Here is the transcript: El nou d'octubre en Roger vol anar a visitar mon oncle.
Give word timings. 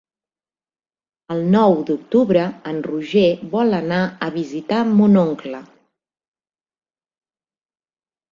El 1.35 1.43
nou 1.55 1.73
d'octubre 1.89 2.45
en 2.71 2.79
Roger 2.87 3.25
vol 3.51 3.77
anar 3.79 3.99
a 4.27 4.29
visitar 4.37 4.79
mon 4.93 5.19
oncle. 5.25 5.59